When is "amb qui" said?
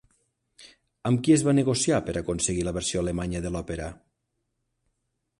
1.09-1.33